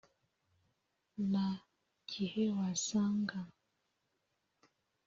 [1.29, 1.47] nta
[2.09, 3.37] gihe wasanga